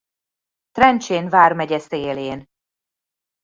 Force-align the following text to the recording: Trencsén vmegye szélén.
Trencsén 0.71 1.29
vmegye 1.29 1.79
szélén. 1.79 2.49